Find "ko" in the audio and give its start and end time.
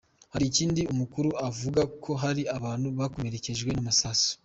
2.03-2.11